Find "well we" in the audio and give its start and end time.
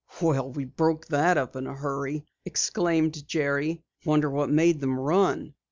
0.19-0.65